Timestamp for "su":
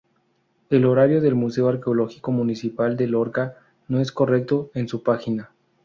4.87-5.03